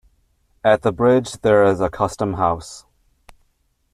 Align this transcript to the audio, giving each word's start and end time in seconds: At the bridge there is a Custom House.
At 0.63 0.81
the 0.81 0.91
bridge 0.91 1.33
there 1.43 1.63
is 1.63 1.79
a 1.79 1.87
Custom 1.87 2.33
House. 2.33 2.87